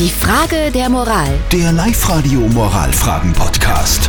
Die 0.00 0.08
Frage 0.08 0.70
der 0.72 0.88
Moral. 0.88 1.28
Der 1.52 1.72
Live-Radio 1.72 2.40
Moralfragen-Podcast. 2.40 4.08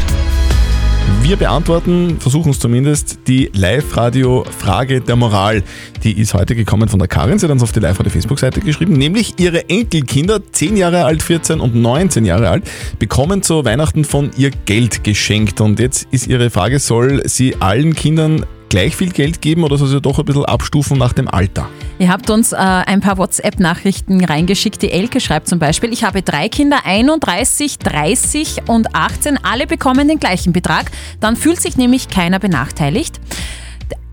Wir 1.21 1.35
beantworten, 1.35 2.17
versuchen 2.17 2.51
es 2.51 2.59
zumindest, 2.59 3.19
die 3.27 3.51
Live-Radio-Frage 3.53 5.01
der 5.01 5.17
Moral. 5.17 5.63
Die 6.01 6.17
ist 6.17 6.33
heute 6.33 6.55
gekommen 6.55 6.87
von 6.87 6.97
der 6.97 7.09
Karin. 7.09 7.39
Sie 7.39 7.45
hat 7.45 7.51
uns 7.51 7.61
auf 7.61 7.73
die 7.73 7.81
Live-Radio-Facebook-Seite 7.81 8.61
geschrieben. 8.61 8.93
Nämlich 8.93 9.37
ihre 9.37 9.67
Enkelkinder, 9.67 10.39
10 10.49 10.77
Jahre 10.77 11.03
alt, 11.03 11.21
14 11.21 11.59
und 11.59 11.75
19 11.75 12.23
Jahre 12.23 12.47
alt, 12.47 12.63
bekommen 12.97 13.43
zu 13.43 13.65
Weihnachten 13.65 14.05
von 14.05 14.31
ihr 14.37 14.51
Geld 14.51 15.03
geschenkt. 15.03 15.59
Und 15.59 15.81
jetzt 15.81 16.07
ist 16.11 16.25
ihre 16.25 16.49
Frage, 16.51 16.79
soll 16.79 17.27
sie 17.27 17.57
allen 17.59 17.95
Kindern 17.95 18.45
gleich 18.71 18.95
viel 18.95 19.11
Geld 19.11 19.41
geben 19.41 19.63
oder 19.63 19.77
soll 19.77 19.89
sie 19.89 20.01
doch 20.01 20.17
ein 20.17 20.25
bisschen 20.25 20.45
abstufen 20.45 20.97
nach 20.97 21.13
dem 21.13 21.27
Alter? 21.27 21.67
Ihr 21.99 22.09
habt 22.09 22.31
uns 22.31 22.51
äh, 22.51 22.55
ein 22.55 22.99
paar 23.01 23.19
WhatsApp-Nachrichten 23.19 24.25
reingeschickt. 24.25 24.81
Die 24.81 24.91
Elke 24.91 25.19
schreibt 25.19 25.47
zum 25.47 25.59
Beispiel, 25.59 25.93
ich 25.93 26.03
habe 26.03 26.23
drei 26.23 26.49
Kinder, 26.49 26.79
31, 26.83 27.77
30 27.77 28.63
und 28.67 28.95
18. 28.95 29.37
Alle 29.43 29.67
bekommen 29.67 30.07
den 30.07 30.19
gleichen 30.19 30.51
Betrag. 30.51 30.89
Dann 31.19 31.35
fühlt 31.35 31.61
sich 31.61 31.77
nämlich 31.77 32.07
keiner 32.07 32.39
benachteiligt. 32.39 33.20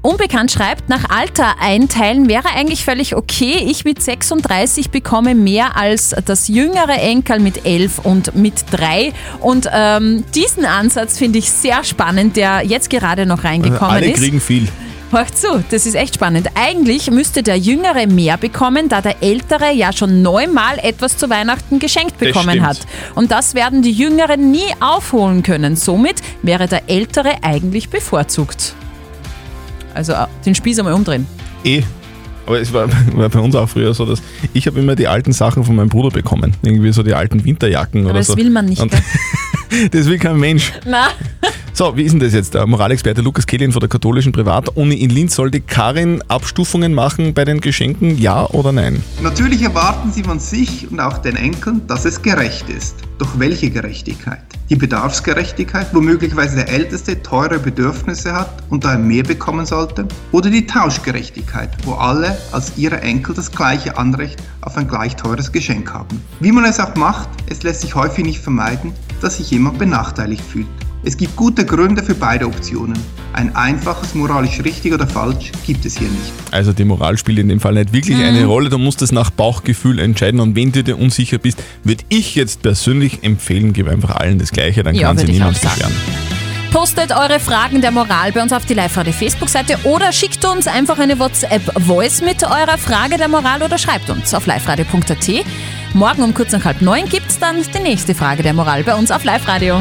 Unbekannt 0.01 0.53
schreibt, 0.53 0.89
nach 0.89 1.11
Alter 1.11 1.57
einteilen 1.61 2.29
wäre 2.29 2.49
eigentlich 2.55 2.85
völlig 2.85 3.17
okay. 3.17 3.65
Ich 3.67 3.85
mit 3.85 4.01
36 4.01 4.91
bekomme 4.91 5.35
mehr 5.35 5.77
als 5.77 6.15
das 6.25 6.47
jüngere 6.47 7.01
Enkel 7.01 7.41
mit 7.41 7.67
11 7.67 7.99
und 8.05 8.37
mit 8.37 8.65
3. 8.71 9.13
Und 9.41 9.69
ähm, 9.73 10.25
diesen 10.37 10.65
Ansatz 10.65 11.19
finde 11.19 11.41
ich 11.41 11.51
sehr 11.51 11.83
spannend, 11.83 12.37
der 12.37 12.65
jetzt 12.65 12.91
gerade 12.91 13.27
noch 13.27 13.43
reingekommen 13.43 13.97
Alle 13.97 14.11
ist. 14.11 14.19
kriegen 14.19 14.41
viel. 14.41 14.69
Hört 15.11 15.37
zu, 15.37 15.65
das 15.71 15.87
ist 15.87 15.95
echt 15.95 16.15
spannend. 16.15 16.49
Eigentlich 16.55 17.11
müsste 17.11 17.43
der 17.43 17.57
Jüngere 17.57 18.07
mehr 18.07 18.37
bekommen, 18.37 18.89
da 18.89 19.01
der 19.01 19.23
Ältere 19.23 19.73
ja 19.73 19.93
schon 19.93 20.23
neunmal 20.23 20.79
etwas 20.79 21.17
zu 21.17 21.29
Weihnachten 21.29 21.79
geschenkt 21.79 22.19
bekommen 22.19 22.65
hat. 22.65 22.79
Und 23.15 23.31
das 23.33 23.55
werden 23.55 23.83
die 23.83 23.93
Jüngeren 23.93 24.51
nie 24.51 24.69
aufholen 24.81 25.43
können. 25.43 25.77
Somit 25.77 26.21
wäre 26.43 26.69
der 26.69 26.89
Ältere 26.89 27.43
eigentlich 27.43 27.89
bevorzugt. 27.89 28.75
Also 29.99 30.13
äh, 30.13 30.27
den 30.47 30.55
Spieß 30.55 30.79
einmal 30.79 30.95
umdrehen. 30.95 31.27
Eh. 31.65 31.83
Aber 32.47 32.61
es 32.61 32.73
war, 32.73 32.89
war 33.15 33.29
bei 33.29 33.41
uns 33.41 33.57
auch 33.57 33.69
früher 33.69 33.93
so, 33.93 34.07
dass 34.07 34.23
ich 34.55 34.69
habe 34.69 34.79
immer 34.79 34.95
die 34.95 35.09
alten 35.09 35.33
Sachen 35.33 35.65
von 35.65 35.75
meinem 35.75 35.89
Bruder 35.89 36.11
bekommen. 36.11 36.55
Irgendwie 36.63 36.93
so 36.93 37.03
die 37.03 37.15
alten 37.15 37.45
Winterjacken 37.45 38.03
Aber 38.03 38.11
oder 38.11 38.21
das 38.21 38.29
so. 38.29 38.37
will 38.37 38.49
man 38.49 38.67
nicht, 38.67 38.81
Und 38.81 38.93
das 39.91 40.07
will 40.07 40.19
kein 40.19 40.39
Mensch. 40.39 40.73
Na, 40.87 41.09
So, 41.73 41.97
wie 41.97 42.05
ist 42.05 42.13
denn 42.13 42.21
das 42.21 42.33
jetzt? 42.33 42.55
Der 42.55 42.65
Moralexperte 42.67 43.23
Lukas 43.23 43.45
Kehlin 43.45 43.73
von 43.73 43.81
der 43.81 43.89
katholischen 43.89 44.31
Privatuni 44.31 44.95
in 44.95 45.11
Linz 45.11 45.35
soll 45.35 45.51
die 45.51 45.61
Karin 45.61 46.23
Abstufungen 46.29 46.95
machen 46.95 47.35
bei 47.35 47.45
den 47.45 47.61
Geschenken, 47.61 48.19
ja 48.19 48.47
oder 48.51 48.71
nein? 48.71 49.03
Natürlich 49.21 49.63
erwarten 49.63 50.13
sie 50.13 50.23
von 50.23 50.39
sich 50.39 50.89
und 50.91 51.01
auch 51.01 51.19
den 51.19 51.35
Enkeln, 51.35 51.87
dass 51.89 52.05
es 52.05 52.23
gerecht 52.23 52.69
ist. 52.69 52.97
Doch 53.19 53.39
welche 53.39 53.71
Gerechtigkeit? 53.71 54.43
Die 54.71 54.77
Bedarfsgerechtigkeit, 54.77 55.95
wo 55.95 56.01
möglicherweise 56.03 56.57
der 56.57 56.69
Älteste 56.69 57.23
teure 57.23 57.59
Bedürfnisse 57.59 58.35
hat 58.35 58.63
und 58.69 58.85
daher 58.85 58.99
mehr 58.99 59.23
bekommen 59.23 59.65
sollte? 59.65 60.07
Oder 60.31 60.51
die 60.51 60.67
Tauschgerechtigkeit, 60.67 61.71
wo 61.87 61.95
alle 61.95 62.37
als 62.53 62.77
ihre 62.77 63.01
Enkel 63.01 63.35
das 63.35 63.51
gleiche 63.51 63.97
Anrecht 63.97 64.43
auf 64.61 64.77
ein 64.77 64.87
gleich 64.87 65.17
teures 65.17 65.53
Geschenk 65.53 65.95
haben? 65.95 66.23
Wie 66.41 66.53
man 66.53 66.67
es 66.67 66.81
auch 66.81 66.95
macht, 66.97 67.31
es 67.47 67.63
lässt 67.63 67.81
sich 67.81 67.95
häufig 67.95 68.27
nicht 68.27 68.43
vermeiden, 68.43 68.93
dass 69.23 69.39
sich 69.39 69.51
jemand 69.51 69.79
benachteiligt 69.79 70.45
fühlt. 70.45 70.67
Es 71.05 71.17
gibt 71.17 71.37
gute 71.37 71.65
Gründe 71.65 72.03
für 72.03 72.15
beide 72.15 72.47
Optionen. 72.47 72.99
Ein 73.33 73.55
einfaches 73.55 74.15
moralisch 74.15 74.61
richtig 74.65 74.93
oder 74.93 75.07
falsch 75.07 75.53
gibt 75.65 75.85
es 75.85 75.97
hier 75.97 76.09
nicht. 76.09 76.33
Also 76.51 76.73
die 76.73 76.85
Moral 76.85 77.17
spielt 77.17 77.39
in 77.39 77.49
dem 77.49 77.61
Fall 77.61 77.75
nicht 77.75 77.93
wirklich 77.93 78.17
Mhm. 78.19 78.25
eine 78.25 78.45
Rolle, 78.47 78.69
du 78.69 78.79
musst 78.79 79.01
es 79.01 79.13
nach 79.13 79.31
Bauchgefühl 79.31 80.01
entscheiden 80.01 80.41
und 80.41 80.57
wenn 80.57 80.73
du 80.73 80.83
dir 80.83 80.99
unsicher 80.99 81.39
bist, 81.39 81.63
würde 81.85 82.03
ich 82.09 82.35
jetzt 82.35 82.63
persönlich 82.63 83.23
empfehlen, 83.23 83.73
gib 83.73 83.89
einfach 83.89 84.17
allen 84.17 84.39
das 84.39 84.51
Gleiche, 84.51 84.83
dann 84.83 84.95
Ja, 84.97 85.09
kann 85.09 85.19
sich 85.19 85.29
ich 85.29 85.35
niemand 85.37 85.61
beschweren. 85.61 85.93
postet 86.73 87.13
eure 87.13 87.39
Fragen 87.39 87.81
der 87.81 87.93
Moral 87.93 88.33
bei 88.33 88.43
uns 88.43 88.53
auf 88.53 88.67
die 88.67 88.75
Live-Radio 88.75 89.13
Facebook-Seite 89.13 89.79
oder 89.85 90.11
schickt 90.13 90.45
uns 90.45 90.67
einfach 90.67 90.99
eine 90.99 91.19
WhatsApp-Voice 91.19 92.23
mit 92.23 92.43
eurer 92.43 92.77
Frage 92.77 93.17
der 93.19 93.29
Moral 93.29 93.63
oder 93.63 93.79
schreibt 93.79 94.11
uns 94.11 94.35
auf 94.35 94.47
liveradio.at. 94.47 95.45
Morgen 95.95 96.23
um 96.23 96.35
kurz 96.35 96.51
nach 96.53 96.65
halb 96.65 96.83
neun 96.83 97.05
gibt 97.09 97.31
es 97.31 97.39
dann 97.39 97.57
die 97.75 97.79
nächste 97.83 98.15
Frage 98.17 98.43
der 98.43 98.53
Moral 98.53 98.83
bei 98.83 98.95
uns 98.97 99.11
auf 99.13 99.23
Live-Radio. 99.25 99.81